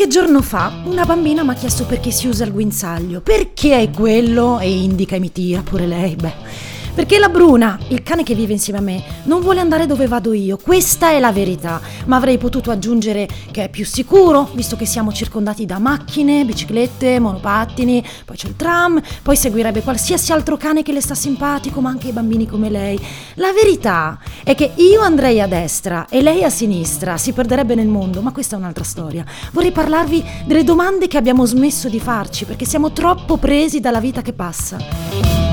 Qualche 0.00 0.18
giorno 0.18 0.40
fa 0.40 0.80
una 0.86 1.04
bambina 1.04 1.44
mi 1.44 1.50
ha 1.50 1.54
chiesto 1.54 1.84
perché 1.84 2.10
si 2.10 2.26
usa 2.26 2.46
il 2.46 2.52
guinzaglio. 2.52 3.20
Perché 3.20 3.82
è 3.82 3.90
quello? 3.90 4.58
E 4.58 4.70
indica 4.70 5.16
e 5.16 5.18
mi 5.18 5.30
tira 5.30 5.60
pure 5.60 5.86
lei. 5.86 6.16
Beh. 6.16 6.69
Perché 6.94 7.18
la 7.18 7.28
Bruna, 7.28 7.78
il 7.88 8.02
cane 8.02 8.24
che 8.24 8.34
vive 8.34 8.52
insieme 8.52 8.78
a 8.78 8.82
me, 8.82 9.02
non 9.24 9.40
vuole 9.40 9.60
andare 9.60 9.86
dove 9.86 10.06
vado 10.06 10.32
io. 10.32 10.58
Questa 10.58 11.10
è 11.10 11.20
la 11.20 11.32
verità. 11.32 11.80
Ma 12.06 12.16
avrei 12.16 12.36
potuto 12.36 12.70
aggiungere 12.70 13.28
che 13.50 13.64
è 13.64 13.68
più 13.68 13.86
sicuro, 13.86 14.50
visto 14.54 14.76
che 14.76 14.86
siamo 14.86 15.12
circondati 15.12 15.64
da 15.66 15.78
macchine, 15.78 16.44
biciclette, 16.44 17.18
monopattini, 17.18 18.04
poi 18.24 18.36
c'è 18.36 18.48
il 18.48 18.56
tram, 18.56 19.00
poi 19.22 19.36
seguirebbe 19.36 19.82
qualsiasi 19.82 20.32
altro 20.32 20.56
cane 20.56 20.82
che 20.82 20.92
le 20.92 21.00
sta 21.00 21.14
simpatico, 21.14 21.80
ma 21.80 21.90
anche 21.90 22.08
i 22.08 22.12
bambini 22.12 22.46
come 22.46 22.68
lei. 22.68 23.00
La 23.34 23.52
verità 23.52 24.18
è 24.42 24.54
che 24.54 24.72
io 24.74 25.00
andrei 25.00 25.40
a 25.40 25.46
destra 25.46 26.06
e 26.08 26.20
lei 26.22 26.44
a 26.44 26.50
sinistra, 26.50 27.16
si 27.16 27.32
perderebbe 27.32 27.74
nel 27.74 27.88
mondo, 27.88 28.20
ma 28.20 28.32
questa 28.32 28.56
è 28.56 28.58
un'altra 28.58 28.84
storia. 28.84 29.24
Vorrei 29.52 29.72
parlarvi 29.72 30.22
delle 30.44 30.64
domande 30.64 31.06
che 31.06 31.16
abbiamo 31.16 31.46
smesso 31.46 31.88
di 31.88 32.00
farci 32.00 32.44
perché 32.44 32.64
siamo 32.64 32.92
troppo 32.92 33.36
presi 33.36 33.80
dalla 33.80 34.00
vita 34.00 34.22
che 34.22 34.32
passa. 34.32 35.49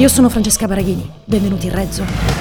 Io 0.00 0.08
sono 0.08 0.30
Francesca 0.30 0.66
Baraghini, 0.66 1.06
benvenuti 1.26 1.66
in 1.66 1.74
Rezzo. 1.74 2.39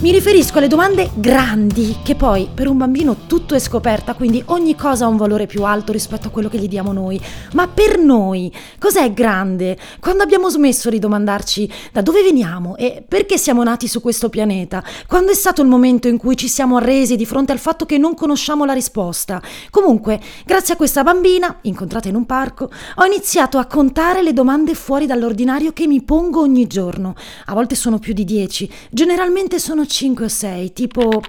Mi 0.00 0.12
riferisco 0.12 0.58
alle 0.58 0.68
domande 0.68 1.10
grandi, 1.14 1.96
che 2.04 2.14
poi 2.14 2.48
per 2.54 2.68
un 2.68 2.78
bambino 2.78 3.26
tutto 3.26 3.56
è 3.56 3.58
scoperta, 3.58 4.14
quindi 4.14 4.40
ogni 4.46 4.76
cosa 4.76 5.06
ha 5.06 5.08
un 5.08 5.16
valore 5.16 5.46
più 5.46 5.64
alto 5.64 5.90
rispetto 5.90 6.28
a 6.28 6.30
quello 6.30 6.48
che 6.48 6.56
gli 6.56 6.68
diamo 6.68 6.92
noi. 6.92 7.20
Ma 7.54 7.66
per 7.66 7.98
noi, 7.98 8.52
cos'è 8.78 9.12
grande? 9.12 9.76
Quando 9.98 10.22
abbiamo 10.22 10.50
smesso 10.50 10.88
di 10.88 11.00
domandarci 11.00 11.68
da 11.90 12.00
dove 12.00 12.22
veniamo 12.22 12.76
e 12.76 13.02
perché 13.06 13.38
siamo 13.38 13.64
nati 13.64 13.88
su 13.88 14.00
questo 14.00 14.28
pianeta? 14.28 14.84
Quando 15.08 15.32
è 15.32 15.34
stato 15.34 15.62
il 15.62 15.68
momento 15.68 16.06
in 16.06 16.16
cui 16.16 16.36
ci 16.36 16.46
siamo 16.46 16.76
arresi 16.76 17.16
di 17.16 17.26
fronte 17.26 17.50
al 17.50 17.58
fatto 17.58 17.84
che 17.84 17.98
non 17.98 18.14
conosciamo 18.14 18.64
la 18.64 18.74
risposta? 18.74 19.42
Comunque, 19.68 20.20
grazie 20.46 20.74
a 20.74 20.76
questa 20.76 21.02
bambina, 21.02 21.58
incontrata 21.62 22.06
in 22.06 22.14
un 22.14 22.24
parco, 22.24 22.70
ho 22.94 23.04
iniziato 23.04 23.58
a 23.58 23.66
contare 23.66 24.22
le 24.22 24.32
domande 24.32 24.74
fuori 24.74 25.06
dall'ordinario 25.06 25.72
che 25.72 25.88
mi 25.88 26.02
pongo 26.02 26.40
ogni 26.40 26.68
giorno. 26.68 27.16
A 27.46 27.54
volte 27.54 27.74
sono 27.74 27.98
più 27.98 28.12
di 28.12 28.24
dieci, 28.24 28.70
generalmente 28.90 29.58
sono 29.58 29.86
5 29.88 30.24
o 30.24 30.28
6, 30.28 30.72
tipo... 30.72 31.22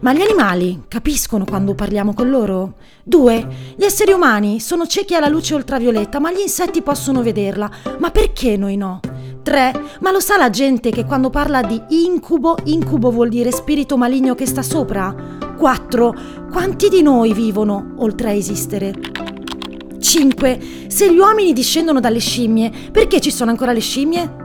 Ma 0.00 0.14
gli 0.14 0.22
animali 0.22 0.84
capiscono 0.88 1.44
quando 1.44 1.74
parliamo 1.74 2.14
con 2.14 2.30
loro? 2.30 2.74
2. 3.04 3.74
Gli 3.76 3.84
esseri 3.84 4.12
umani 4.12 4.58
sono 4.58 4.86
ciechi 4.86 5.14
alla 5.14 5.28
luce 5.28 5.54
ultravioletta, 5.54 6.18
ma 6.18 6.32
gli 6.32 6.40
insetti 6.40 6.80
possono 6.80 7.22
vederla. 7.22 7.70
Ma 7.98 8.10
perché 8.10 8.56
noi 8.56 8.76
no? 8.76 9.00
3. 9.42 9.72
Ma 10.00 10.10
lo 10.10 10.20
sa 10.20 10.38
la 10.38 10.48
gente 10.48 10.90
che 10.90 11.04
quando 11.04 11.28
parla 11.28 11.60
di 11.60 11.80
incubo, 11.88 12.56
incubo 12.64 13.10
vuol 13.10 13.28
dire 13.28 13.52
spirito 13.52 13.98
maligno 13.98 14.34
che 14.34 14.46
sta 14.46 14.62
sopra? 14.62 15.14
4. 15.58 16.14
Quanti 16.50 16.88
di 16.88 17.02
noi 17.02 17.34
vivono 17.34 17.94
oltre 17.98 18.30
a 18.30 18.32
esistere? 18.32 18.94
5. 19.98 20.60
Se 20.88 21.12
gli 21.12 21.18
uomini 21.18 21.52
discendono 21.52 22.00
dalle 22.00 22.20
scimmie, 22.20 22.72
perché 22.90 23.20
ci 23.20 23.30
sono 23.30 23.50
ancora 23.50 23.72
le 23.72 23.80
scimmie? 23.80 24.39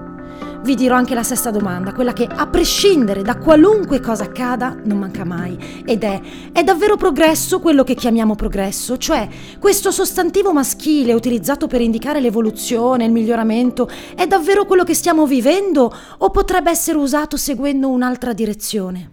Vi 0.66 0.74
dirò 0.74 0.96
anche 0.96 1.14
la 1.14 1.22
sesta 1.22 1.52
domanda, 1.52 1.94
quella 1.94 2.12
che 2.12 2.28
a 2.28 2.48
prescindere 2.48 3.22
da 3.22 3.38
qualunque 3.38 4.00
cosa 4.00 4.24
accada 4.24 4.76
non 4.84 4.98
manca 4.98 5.24
mai, 5.24 5.84
ed 5.86 6.04
è, 6.04 6.20
è 6.52 6.64
davvero 6.64 6.98
progresso 6.98 7.60
quello 7.60 7.84
che 7.84 7.94
chiamiamo 7.94 8.34
progresso? 8.36 8.98
Cioè, 8.98 9.28
questo 9.60 9.92
sostantivo 9.92 10.52
maschile 10.52 11.14
utilizzato 11.14 11.68
per 11.68 11.82
indicare 11.82 12.20
l'evoluzione, 12.20 13.06
il 13.06 13.12
miglioramento, 13.12 13.88
è 14.16 14.26
davvero 14.26 14.66
quello 14.66 14.84
che 14.84 14.96
stiamo 14.96 15.28
vivendo 15.28 15.94
o 16.18 16.30
potrebbe 16.32 16.72
essere 16.72 16.98
usato 16.98 17.38
seguendo 17.38 17.88
un'altra 17.88 18.34
direzione? 18.34 19.12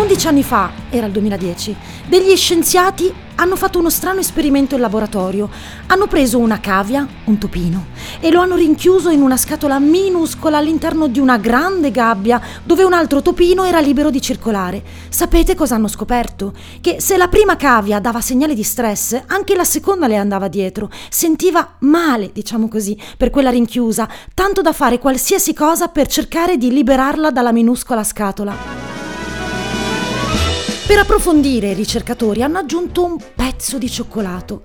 11 0.00 0.28
anni 0.28 0.42
fa, 0.42 0.70
era 0.88 1.04
il 1.04 1.12
2010, 1.12 1.76
degli 2.08 2.34
scienziati 2.34 3.12
hanno 3.34 3.54
fatto 3.54 3.78
uno 3.78 3.90
strano 3.90 4.20
esperimento 4.20 4.74
in 4.74 4.80
laboratorio. 4.80 5.50
Hanno 5.88 6.06
preso 6.06 6.38
una 6.38 6.58
cavia, 6.58 7.06
un 7.24 7.36
topino, 7.36 7.88
e 8.18 8.30
lo 8.30 8.40
hanno 8.40 8.56
rinchiuso 8.56 9.10
in 9.10 9.20
una 9.20 9.36
scatola 9.36 9.78
minuscola 9.78 10.56
all'interno 10.56 11.06
di 11.06 11.18
una 11.18 11.36
grande 11.36 11.90
gabbia 11.90 12.40
dove 12.64 12.82
un 12.82 12.94
altro 12.94 13.20
topino 13.20 13.64
era 13.64 13.78
libero 13.78 14.08
di 14.08 14.22
circolare. 14.22 14.82
Sapete 15.10 15.54
cosa 15.54 15.74
hanno 15.74 15.86
scoperto? 15.86 16.54
Che 16.80 16.98
se 16.98 17.18
la 17.18 17.28
prima 17.28 17.56
cavia 17.56 18.00
dava 18.00 18.22
segnali 18.22 18.54
di 18.54 18.62
stress, 18.62 19.20
anche 19.26 19.54
la 19.54 19.64
seconda 19.64 20.06
le 20.06 20.16
andava 20.16 20.48
dietro. 20.48 20.90
Sentiva 21.10 21.76
male, 21.80 22.30
diciamo 22.32 22.68
così, 22.68 22.98
per 23.18 23.28
quella 23.28 23.50
rinchiusa, 23.50 24.08
tanto 24.32 24.62
da 24.62 24.72
fare 24.72 24.98
qualsiasi 24.98 25.52
cosa 25.52 25.88
per 25.88 26.06
cercare 26.06 26.56
di 26.56 26.72
liberarla 26.72 27.30
dalla 27.30 27.52
minuscola 27.52 28.02
scatola. 28.02 29.09
Per 30.90 30.98
approfondire, 30.98 31.70
i 31.70 31.74
ricercatori 31.74 32.42
hanno 32.42 32.58
aggiunto 32.58 33.04
un 33.04 33.16
pezzo 33.50 33.78
di 33.78 33.90
cioccolato. 33.90 34.62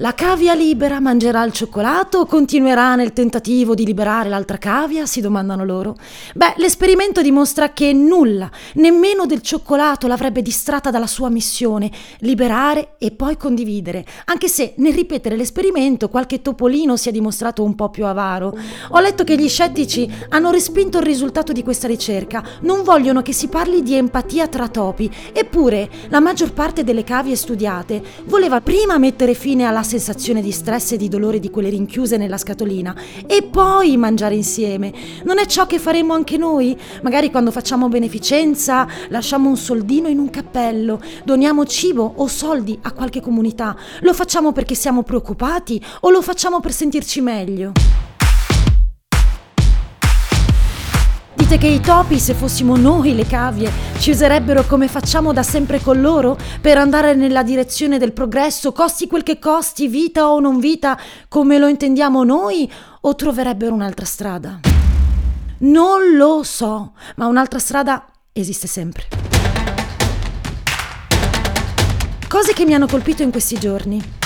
La 0.00 0.14
cavia 0.14 0.54
libera 0.54 1.00
mangerà 1.00 1.42
il 1.42 1.50
cioccolato 1.50 2.18
o 2.18 2.26
continuerà 2.26 2.94
nel 2.94 3.12
tentativo 3.12 3.74
di 3.74 3.84
liberare 3.84 4.28
l'altra 4.28 4.56
cavia? 4.56 5.06
si 5.06 5.20
domandano 5.20 5.64
loro. 5.64 5.96
Beh, 6.36 6.54
l'esperimento 6.58 7.20
dimostra 7.20 7.72
che 7.72 7.92
nulla, 7.92 8.48
nemmeno 8.74 9.26
del 9.26 9.42
cioccolato 9.42 10.06
l'avrebbe 10.06 10.40
distratta 10.40 10.92
dalla 10.92 11.08
sua 11.08 11.30
missione, 11.30 11.90
liberare 12.18 12.94
e 12.98 13.10
poi 13.10 13.36
condividere, 13.36 14.04
anche 14.26 14.46
se 14.46 14.74
nel 14.76 14.94
ripetere 14.94 15.34
l'esperimento 15.34 16.08
qualche 16.08 16.42
topolino 16.42 16.96
si 16.96 17.08
è 17.08 17.12
dimostrato 17.12 17.64
un 17.64 17.74
po' 17.74 17.90
più 17.90 18.06
avaro. 18.06 18.56
Ho 18.90 19.00
letto 19.00 19.24
che 19.24 19.36
gli 19.36 19.48
scettici 19.48 20.08
hanno 20.28 20.52
respinto 20.52 20.98
il 20.98 21.04
risultato 21.04 21.50
di 21.50 21.64
questa 21.64 21.88
ricerca, 21.88 22.44
non 22.60 22.84
vogliono 22.84 23.20
che 23.22 23.32
si 23.32 23.48
parli 23.48 23.82
di 23.82 23.96
empatia 23.96 24.46
tra 24.46 24.68
topi, 24.68 25.10
eppure 25.32 25.90
la 26.10 26.20
maggior 26.20 26.52
parte 26.52 26.84
delle 26.84 27.02
cavie 27.02 27.34
studiate 27.34 28.00
voleva 28.28 28.60
prima 28.60 28.98
mettere 28.98 29.32
fine 29.32 29.64
alla 29.64 29.82
sensazione 29.82 30.42
di 30.42 30.52
stress 30.52 30.92
e 30.92 30.96
di 30.98 31.08
dolore 31.08 31.40
di 31.40 31.50
quelle 31.50 31.70
rinchiuse 31.70 32.18
nella 32.18 32.36
scatolina 32.36 32.94
e 33.26 33.42
poi 33.42 33.96
mangiare 33.96 34.34
insieme. 34.34 34.92
Non 35.24 35.38
è 35.38 35.46
ciò 35.46 35.66
che 35.66 35.78
faremo 35.78 36.12
anche 36.12 36.36
noi? 36.36 36.78
Magari 37.02 37.30
quando 37.30 37.50
facciamo 37.50 37.88
beneficenza 37.88 38.86
lasciamo 39.08 39.48
un 39.48 39.56
soldino 39.56 40.08
in 40.08 40.18
un 40.18 40.28
cappello, 40.28 41.00
doniamo 41.24 41.64
cibo 41.64 42.12
o 42.16 42.26
soldi 42.26 42.78
a 42.82 42.92
qualche 42.92 43.22
comunità. 43.22 43.74
Lo 44.00 44.12
facciamo 44.12 44.52
perché 44.52 44.74
siamo 44.74 45.02
preoccupati 45.02 45.82
o 46.00 46.10
lo 46.10 46.20
facciamo 46.20 46.60
per 46.60 46.72
sentirci 46.72 47.22
meglio? 47.22 47.72
Dite 51.48 51.60
che 51.62 51.68
i 51.68 51.80
topi, 51.80 52.18
se 52.18 52.34
fossimo 52.34 52.76
noi 52.76 53.14
le 53.14 53.24
cavie, 53.24 53.72
ci 54.00 54.10
userebbero 54.10 54.64
come 54.64 54.86
facciamo 54.86 55.32
da 55.32 55.42
sempre 55.42 55.80
con 55.80 55.98
loro 55.98 56.36
per 56.60 56.76
andare 56.76 57.14
nella 57.14 57.42
direzione 57.42 57.96
del 57.96 58.12
progresso, 58.12 58.70
costi 58.70 59.06
quel 59.06 59.22
che 59.22 59.38
costi, 59.38 59.88
vita 59.88 60.28
o 60.28 60.40
non 60.40 60.60
vita, 60.60 60.98
come 61.26 61.56
lo 61.56 61.66
intendiamo 61.66 62.22
noi, 62.22 62.70
o 63.00 63.14
troverebbero 63.14 63.72
un'altra 63.72 64.04
strada? 64.04 64.60
Non 65.60 66.14
lo 66.16 66.42
so, 66.42 66.92
ma 67.16 67.24
un'altra 67.24 67.58
strada 67.58 68.04
esiste 68.34 68.66
sempre. 68.66 69.04
Cose 72.28 72.52
che 72.52 72.66
mi 72.66 72.74
hanno 72.74 72.86
colpito 72.86 73.22
in 73.22 73.30
questi 73.30 73.58
giorni. 73.58 74.17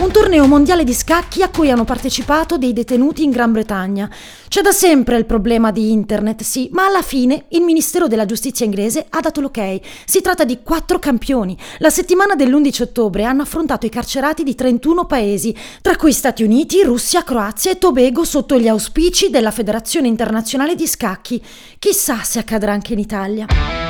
Un 0.00 0.10
torneo 0.12 0.46
mondiale 0.46 0.82
di 0.82 0.94
scacchi 0.94 1.42
a 1.42 1.50
cui 1.50 1.70
hanno 1.70 1.84
partecipato 1.84 2.56
dei 2.56 2.72
detenuti 2.72 3.22
in 3.22 3.30
Gran 3.30 3.52
Bretagna. 3.52 4.08
C'è 4.48 4.62
da 4.62 4.72
sempre 4.72 5.18
il 5.18 5.26
problema 5.26 5.70
di 5.72 5.92
internet, 5.92 6.42
sì, 6.42 6.70
ma 6.72 6.86
alla 6.86 7.02
fine 7.02 7.44
il 7.48 7.60
Ministero 7.60 8.08
della 8.08 8.24
Giustizia 8.24 8.64
inglese 8.64 9.04
ha 9.10 9.20
dato 9.20 9.42
l'ok. 9.42 9.78
Si 10.06 10.22
tratta 10.22 10.44
di 10.44 10.60
quattro 10.62 10.98
campioni. 10.98 11.54
La 11.78 11.90
settimana 11.90 12.34
dell'11 12.34 12.80
ottobre 12.80 13.24
hanno 13.24 13.42
affrontato 13.42 13.84
i 13.84 13.90
carcerati 13.90 14.42
di 14.42 14.54
31 14.54 15.04
paesi, 15.04 15.54
tra 15.82 15.96
cui 15.96 16.12
Stati 16.12 16.42
Uniti, 16.42 16.82
Russia, 16.82 17.22
Croazia 17.22 17.70
e 17.70 17.78
Tobago 17.78 18.24
sotto 18.24 18.58
gli 18.58 18.68
auspici 18.68 19.28
della 19.28 19.50
Federazione 19.50 20.08
Internazionale 20.08 20.74
di 20.74 20.86
Scacchi. 20.86 21.44
Chissà 21.78 22.22
se 22.22 22.38
accadrà 22.38 22.72
anche 22.72 22.94
in 22.94 23.00
Italia. 23.00 23.89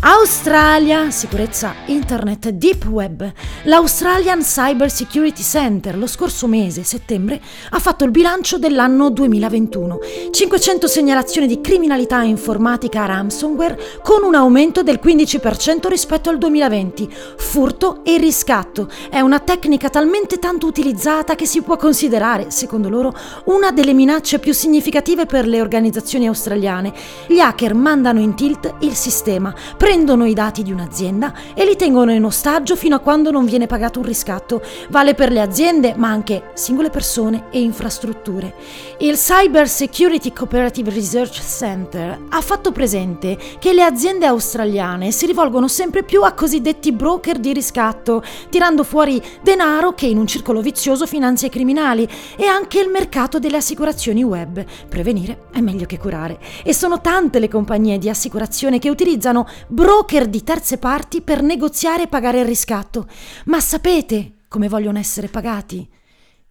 Australia, 0.00 1.10
sicurezza 1.10 1.74
internet 1.86 2.50
deep 2.50 2.84
web. 2.86 3.32
L'Australian 3.64 4.42
Cyber 4.42 4.88
Security 4.92 5.42
Center 5.42 5.98
lo 5.98 6.06
scorso 6.06 6.46
mese, 6.46 6.84
settembre, 6.84 7.40
ha 7.70 7.78
fatto 7.80 8.04
il 8.04 8.12
bilancio 8.12 8.58
dell'anno 8.58 9.10
2021. 9.10 9.98
500 10.30 10.86
segnalazioni 10.86 11.48
di 11.48 11.60
criminalità 11.60 12.22
informatica 12.22 13.06
ransomware 13.06 13.76
con 14.00 14.22
un 14.22 14.36
aumento 14.36 14.84
del 14.84 15.00
15% 15.02 15.88
rispetto 15.88 16.30
al 16.30 16.38
2020. 16.38 17.08
Furto 17.36 18.04
e 18.04 18.18
riscatto 18.18 18.88
è 19.10 19.18
una 19.18 19.40
tecnica 19.40 19.90
talmente 19.90 20.38
tanto 20.38 20.66
utilizzata 20.68 21.34
che 21.34 21.44
si 21.44 21.60
può 21.62 21.76
considerare, 21.76 22.52
secondo 22.52 22.88
loro, 22.88 23.12
una 23.46 23.72
delle 23.72 23.94
minacce 23.94 24.38
più 24.38 24.54
significative 24.54 25.26
per 25.26 25.48
le 25.48 25.60
organizzazioni 25.60 26.28
australiane. 26.28 26.92
Gli 27.26 27.40
hacker 27.40 27.74
mandano 27.74 28.20
in 28.20 28.36
tilt 28.36 28.76
il 28.80 28.94
sistema, 28.94 29.52
prendono 29.88 30.26
i 30.26 30.34
dati 30.34 30.62
di 30.62 30.70
un'azienda 30.70 31.32
e 31.54 31.64
li 31.64 31.74
tengono 31.74 32.12
in 32.12 32.22
ostaggio 32.22 32.76
fino 32.76 32.96
a 32.96 32.98
quando 32.98 33.30
non 33.30 33.46
viene 33.46 33.66
pagato 33.66 34.00
un 34.00 34.04
riscatto. 34.04 34.60
Vale 34.90 35.14
per 35.14 35.32
le 35.32 35.40
aziende, 35.40 35.94
ma 35.96 36.10
anche 36.10 36.50
singole 36.52 36.90
persone 36.90 37.44
e 37.50 37.62
infrastrutture. 37.62 38.54
Il 38.98 39.14
Cyber 39.14 39.66
Security 39.66 40.30
Cooperative 40.30 40.90
Research 40.90 41.40
Center 41.40 42.20
ha 42.28 42.40
fatto 42.42 42.70
presente 42.70 43.38
che 43.58 43.72
le 43.72 43.82
aziende 43.82 44.26
australiane 44.26 45.10
si 45.10 45.24
rivolgono 45.24 45.68
sempre 45.68 46.02
più 46.02 46.22
a 46.22 46.32
cosiddetti 46.32 46.92
broker 46.92 47.38
di 47.38 47.54
riscatto, 47.54 48.22
tirando 48.50 48.84
fuori 48.84 49.22
denaro 49.40 49.94
che 49.94 50.04
in 50.04 50.18
un 50.18 50.26
circolo 50.26 50.60
vizioso 50.60 51.06
finanzia 51.06 51.48
i 51.48 51.50
criminali 51.50 52.06
e 52.36 52.44
anche 52.44 52.78
il 52.78 52.90
mercato 52.90 53.38
delle 53.38 53.56
assicurazioni 53.56 54.22
web. 54.22 54.62
Prevenire 54.86 55.44
è 55.50 55.60
meglio 55.60 55.86
che 55.86 55.96
curare. 55.96 56.38
E 56.62 56.74
sono 56.74 57.00
tante 57.00 57.38
le 57.38 57.48
compagnie 57.48 57.96
di 57.96 58.10
assicurazione 58.10 58.78
che 58.78 58.90
utilizzano 58.90 59.46
broker 59.78 60.26
di 60.26 60.42
terze 60.42 60.76
parti 60.76 61.22
per 61.22 61.40
negoziare 61.40 62.02
e 62.02 62.08
pagare 62.08 62.40
il 62.40 62.46
riscatto. 62.46 63.06
Ma 63.44 63.60
sapete 63.60 64.38
come 64.48 64.66
vogliono 64.68 64.98
essere 64.98 65.28
pagati? 65.28 65.88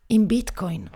In 0.08 0.26
Bitcoin. 0.26 0.90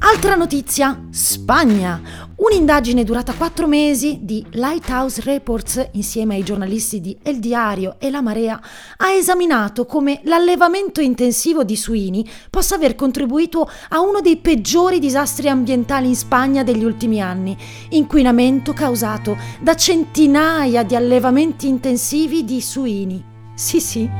Altra 0.00 0.34
notizia, 0.34 1.06
Spagna. 1.10 2.31
Un'indagine 2.42 3.04
durata 3.04 3.34
quattro 3.34 3.68
mesi 3.68 4.18
di 4.22 4.44
Lighthouse 4.50 5.20
Reports 5.20 5.90
insieme 5.92 6.34
ai 6.34 6.42
giornalisti 6.42 7.00
di 7.00 7.16
El 7.22 7.38
Diario 7.38 7.94
e 8.00 8.10
La 8.10 8.20
Marea 8.20 8.60
ha 8.96 9.12
esaminato 9.12 9.86
come 9.86 10.20
l'allevamento 10.24 11.00
intensivo 11.00 11.62
di 11.62 11.76
suini 11.76 12.28
possa 12.50 12.74
aver 12.74 12.96
contribuito 12.96 13.70
a 13.90 14.00
uno 14.00 14.20
dei 14.20 14.38
peggiori 14.38 14.98
disastri 14.98 15.48
ambientali 15.48 16.08
in 16.08 16.16
Spagna 16.16 16.64
degli 16.64 16.82
ultimi 16.82 17.22
anni, 17.22 17.56
inquinamento 17.90 18.72
causato 18.72 19.36
da 19.60 19.76
centinaia 19.76 20.82
di 20.82 20.96
allevamenti 20.96 21.68
intensivi 21.68 22.44
di 22.44 22.60
suini. 22.60 23.22
Sì, 23.54 23.80
sì. 23.80 24.10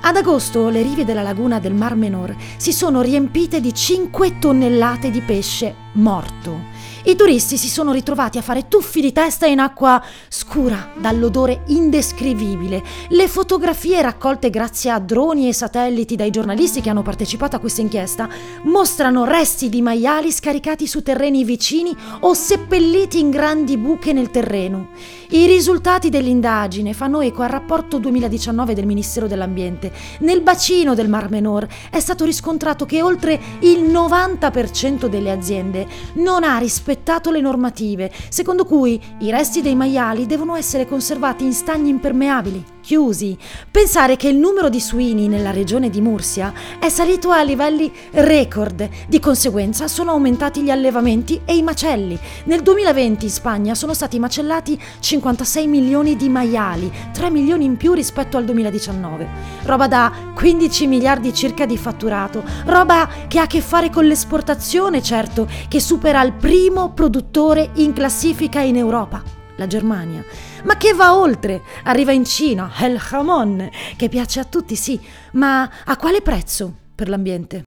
Ad 0.00 0.16
agosto 0.16 0.68
le 0.68 0.82
rive 0.82 1.04
della 1.04 1.22
laguna 1.22 1.60
del 1.60 1.74
Mar 1.74 1.94
Menor 1.94 2.34
si 2.56 2.72
sono 2.72 3.02
riempite 3.02 3.60
di 3.60 3.72
5 3.72 4.40
tonnellate 4.40 5.12
di 5.12 5.20
pesce 5.20 5.81
morto. 5.94 6.70
I 7.04 7.16
turisti 7.16 7.56
si 7.56 7.68
sono 7.68 7.90
ritrovati 7.90 8.38
a 8.38 8.42
fare 8.42 8.68
tuffi 8.68 9.00
di 9.00 9.12
testa 9.12 9.46
in 9.46 9.58
acqua 9.58 10.00
scura 10.28 10.92
dall'odore 10.96 11.62
indescrivibile. 11.66 12.82
Le 13.08 13.26
fotografie 13.26 14.00
raccolte 14.00 14.50
grazie 14.50 14.90
a 14.90 15.00
droni 15.00 15.48
e 15.48 15.52
satelliti 15.52 16.14
dai 16.14 16.30
giornalisti 16.30 16.80
che 16.80 16.90
hanno 16.90 17.02
partecipato 17.02 17.56
a 17.56 17.58
questa 17.58 17.80
inchiesta 17.80 18.28
mostrano 18.64 19.24
resti 19.24 19.68
di 19.68 19.82
maiali 19.82 20.30
scaricati 20.30 20.86
su 20.86 21.02
terreni 21.02 21.42
vicini 21.42 21.94
o 22.20 22.34
seppelliti 22.34 23.18
in 23.18 23.30
grandi 23.30 23.76
buche 23.76 24.12
nel 24.12 24.30
terreno. 24.30 24.90
I 25.30 25.46
risultati 25.46 26.08
dell'indagine 26.08 26.92
fanno 26.92 27.20
eco 27.20 27.42
al 27.42 27.48
rapporto 27.48 27.98
2019 27.98 28.74
del 28.74 28.86
Ministero 28.86 29.26
dell'Ambiente. 29.26 29.90
Nel 30.20 30.42
bacino 30.42 30.94
del 30.94 31.08
Mar 31.08 31.30
Menor 31.30 31.66
è 31.90 32.00
stato 32.00 32.24
riscontrato 32.24 32.86
che 32.86 33.02
oltre 33.02 33.40
il 33.60 33.82
90% 33.84 35.06
delle 35.06 35.30
aziende 35.30 35.81
non 36.14 36.44
ha 36.44 36.58
rispettato 36.58 37.30
le 37.30 37.40
normative, 37.40 38.10
secondo 38.28 38.64
cui 38.64 39.00
i 39.20 39.30
resti 39.30 39.62
dei 39.62 39.74
maiali 39.74 40.26
devono 40.26 40.56
essere 40.56 40.86
conservati 40.86 41.44
in 41.44 41.52
stagni 41.52 41.90
impermeabili, 41.90 42.64
chiusi. 42.82 43.38
Pensare 43.70 44.16
che 44.16 44.28
il 44.28 44.36
numero 44.36 44.68
di 44.68 44.80
suini 44.80 45.28
nella 45.28 45.50
regione 45.50 45.88
di 45.88 46.02
Mursia 46.02 46.52
è 46.78 46.90
salito 46.90 47.30
a 47.30 47.42
livelli 47.42 47.90
record, 48.10 48.86
di 49.08 49.18
conseguenza 49.18 49.88
sono 49.88 50.10
aumentati 50.10 50.62
gli 50.62 50.70
allevamenti 50.70 51.40
e 51.46 51.56
i 51.56 51.62
macelli. 51.62 52.18
Nel 52.44 52.60
2020 52.60 53.24
in 53.24 53.30
Spagna 53.30 53.74
sono 53.74 53.94
stati 53.94 54.18
macellati 54.18 54.78
56 54.98 55.66
milioni 55.66 56.16
di 56.16 56.28
maiali, 56.28 56.92
3 57.12 57.30
milioni 57.30 57.64
in 57.64 57.78
più 57.78 57.94
rispetto 57.94 58.36
al 58.36 58.44
2019. 58.44 59.28
Roba 59.62 59.88
da 59.88 60.12
15 60.34 60.86
miliardi 60.86 61.32
circa 61.32 61.64
di 61.64 61.78
fatturato, 61.78 62.42
roba 62.66 63.08
che 63.28 63.38
ha 63.38 63.42
a 63.42 63.46
che 63.46 63.60
fare 63.60 63.88
con 63.90 64.04
l'esportazione, 64.04 65.00
certo, 65.02 65.48
che 65.68 65.80
supera 65.80 66.22
il 66.22 66.32
primo 66.32 66.90
produttore 66.90 67.70
in 67.74 67.92
classifica 67.92 68.60
in 68.60 68.76
Europa, 68.76 69.22
la 69.56 69.66
Germania, 69.66 70.24
ma 70.64 70.76
che 70.76 70.92
va 70.92 71.16
oltre, 71.16 71.62
arriva 71.84 72.12
in 72.12 72.24
Cina, 72.24 72.70
el 72.80 72.98
jamon, 72.98 73.68
che 73.96 74.08
piace 74.08 74.40
a 74.40 74.44
tutti, 74.44 74.76
sì, 74.76 75.00
ma 75.32 75.68
a 75.84 75.96
quale 75.96 76.22
prezzo 76.22 76.72
per 76.94 77.08
l'ambiente? 77.08 77.64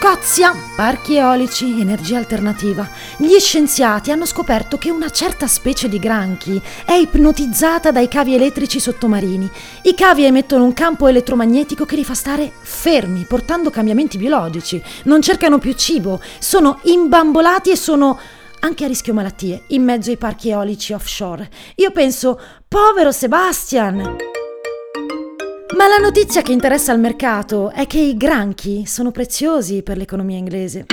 Scozia, 0.00 0.54
parchi 0.76 1.16
eolici, 1.16 1.80
energia 1.80 2.18
alternativa. 2.18 2.88
Gli 3.16 3.36
scienziati 3.38 4.12
hanno 4.12 4.26
scoperto 4.26 4.78
che 4.78 4.92
una 4.92 5.10
certa 5.10 5.48
specie 5.48 5.88
di 5.88 5.98
granchi 5.98 6.60
è 6.84 6.92
ipnotizzata 6.92 7.90
dai 7.90 8.06
cavi 8.06 8.34
elettrici 8.34 8.78
sottomarini. 8.78 9.50
I 9.82 9.94
cavi 9.94 10.24
emettono 10.24 10.62
un 10.62 10.72
campo 10.72 11.08
elettromagnetico 11.08 11.84
che 11.84 11.96
li 11.96 12.04
fa 12.04 12.14
stare 12.14 12.52
fermi, 12.60 13.24
portando 13.24 13.70
cambiamenti 13.70 14.18
biologici. 14.18 14.80
Non 15.04 15.20
cercano 15.20 15.58
più 15.58 15.72
cibo, 15.72 16.20
sono 16.38 16.78
imbambolati 16.84 17.72
e 17.72 17.76
sono 17.76 18.18
anche 18.60 18.84
a 18.84 18.88
rischio 18.88 19.14
malattie 19.14 19.64
in 19.68 19.82
mezzo 19.82 20.10
ai 20.10 20.16
parchi 20.16 20.50
eolici 20.50 20.92
offshore. 20.92 21.48
Io 21.76 21.90
penso, 21.90 22.40
povero 22.66 23.12
Sebastian! 23.12 23.96
Ma 25.76 25.86
la 25.86 25.98
notizia 25.98 26.42
che 26.42 26.52
interessa 26.52 26.92
al 26.92 26.98
mercato 26.98 27.70
è 27.70 27.86
che 27.86 27.98
i 27.98 28.16
granchi 28.16 28.84
sono 28.86 29.10
preziosi 29.10 29.82
per 29.82 29.96
l'economia 29.96 30.36
inglese. 30.36 30.86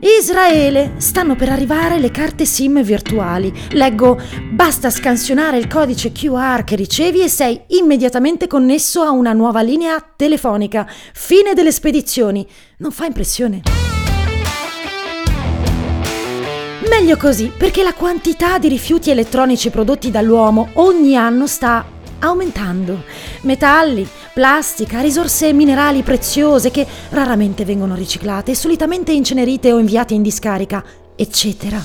Israele, 0.00 0.94
stanno 0.98 1.34
per 1.34 1.48
arrivare 1.48 1.98
le 1.98 2.10
carte 2.10 2.44
SIM 2.44 2.82
virtuali. 2.82 3.50
Leggo, 3.70 4.20
basta 4.52 4.90
scansionare 4.90 5.56
il 5.56 5.66
codice 5.66 6.12
QR 6.12 6.62
che 6.64 6.76
ricevi 6.76 7.22
e 7.22 7.28
sei 7.28 7.58
immediatamente 7.68 8.46
connesso 8.46 9.00
a 9.00 9.10
una 9.10 9.32
nuova 9.32 9.62
linea 9.62 9.98
telefonica. 10.14 10.86
Fine 11.14 11.54
delle 11.54 11.72
spedizioni. 11.72 12.46
Non 12.78 12.90
fa 12.90 13.06
impressione? 13.06 13.83
Meglio 16.96 17.16
così, 17.16 17.50
perché 17.54 17.82
la 17.82 17.92
quantità 17.92 18.56
di 18.58 18.68
rifiuti 18.68 19.10
elettronici 19.10 19.68
prodotti 19.68 20.12
dall'uomo 20.12 20.68
ogni 20.74 21.16
anno 21.16 21.48
sta 21.48 21.84
aumentando. 22.20 23.02
Metalli, 23.40 24.06
plastica, 24.32 25.00
risorse 25.00 25.52
minerali 25.52 26.02
preziose 26.02 26.70
che 26.70 26.86
raramente 27.08 27.64
vengono 27.64 27.96
riciclate, 27.96 28.54
solitamente 28.54 29.10
incenerite 29.10 29.72
o 29.72 29.78
inviate 29.78 30.14
in 30.14 30.22
discarica, 30.22 30.84
eccetera. 31.16 31.82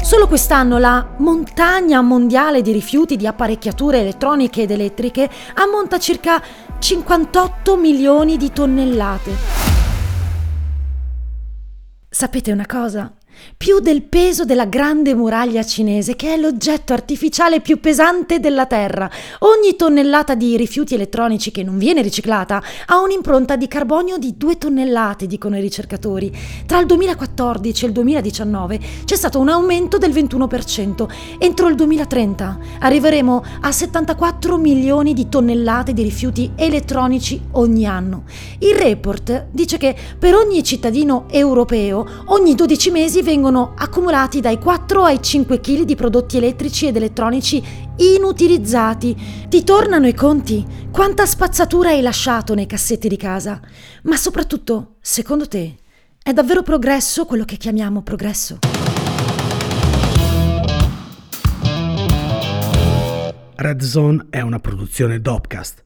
Solo 0.00 0.28
quest'anno 0.28 0.78
la 0.78 1.14
montagna 1.18 2.00
mondiale 2.00 2.62
di 2.62 2.70
rifiuti 2.70 3.16
di 3.16 3.26
apparecchiature 3.26 3.98
elettroniche 3.98 4.62
ed 4.62 4.70
elettriche 4.70 5.28
ammonta 5.54 5.96
a 5.96 5.98
circa 5.98 6.40
58 6.78 7.76
milioni 7.76 8.36
di 8.36 8.52
tonnellate. 8.52 9.71
Sapete 12.14 12.52
una 12.52 12.66
cosa? 12.66 13.10
Più 13.56 13.80
del 13.80 14.02
peso 14.02 14.44
della 14.44 14.66
grande 14.66 15.14
muraglia 15.14 15.64
cinese, 15.64 16.16
che 16.16 16.34
è 16.34 16.36
l'oggetto 16.36 16.92
artificiale 16.92 17.60
più 17.60 17.80
pesante 17.80 18.40
della 18.40 18.66
Terra. 18.66 19.10
Ogni 19.40 19.76
tonnellata 19.76 20.34
di 20.34 20.56
rifiuti 20.56 20.94
elettronici 20.94 21.50
che 21.50 21.62
non 21.62 21.78
viene 21.78 22.02
riciclata 22.02 22.62
ha 22.86 23.00
un'impronta 23.00 23.56
di 23.56 23.68
carbonio 23.68 24.18
di 24.18 24.34
2 24.36 24.58
tonnellate, 24.58 25.26
dicono 25.26 25.56
i 25.56 25.60
ricercatori. 25.60 26.32
Tra 26.66 26.78
il 26.78 26.86
2014 26.86 27.84
e 27.84 27.88
il 27.88 27.94
2019 27.94 28.80
c'è 29.04 29.16
stato 29.16 29.38
un 29.38 29.48
aumento 29.48 29.98
del 29.98 30.10
21%. 30.10 31.08
Entro 31.38 31.68
il 31.68 31.74
2030 31.74 32.58
arriveremo 32.80 33.44
a 33.60 33.72
74 33.72 34.56
milioni 34.56 35.14
di 35.14 35.28
tonnellate 35.28 35.92
di 35.92 36.02
rifiuti 36.02 36.52
elettronici 36.56 37.40
ogni 37.52 37.86
anno. 37.86 38.24
Il 38.58 38.74
report 38.74 39.46
dice 39.50 39.78
che 39.78 39.94
per 40.18 40.34
ogni 40.34 40.62
cittadino 40.62 41.26
europeo 41.30 42.06
ogni 42.26 42.54
12 42.54 42.90
mesi 42.90 43.21
vengono 43.22 43.74
accumulati 43.76 44.40
dai 44.40 44.58
4 44.58 45.04
ai 45.04 45.22
5 45.22 45.60
kg 45.60 45.82
di 45.82 45.94
prodotti 45.94 46.36
elettrici 46.36 46.86
ed 46.86 46.96
elettronici 46.96 47.62
inutilizzati. 47.96 49.46
Ti 49.48 49.64
tornano 49.64 50.06
i 50.06 50.14
conti? 50.14 50.64
Quanta 50.90 51.24
spazzatura 51.26 51.90
hai 51.90 52.02
lasciato 52.02 52.54
nei 52.54 52.66
cassetti 52.66 53.08
di 53.08 53.16
casa? 53.16 53.60
Ma 54.02 54.16
soprattutto, 54.16 54.96
secondo 55.00 55.48
te, 55.48 55.76
è 56.22 56.32
davvero 56.32 56.62
progresso 56.62 57.24
quello 57.24 57.44
che 57.44 57.56
chiamiamo 57.56 58.02
progresso? 58.02 58.58
Red 63.56 63.82
Zone 63.82 64.26
è 64.30 64.40
una 64.40 64.58
produzione 64.58 65.20
Dopcast 65.20 65.81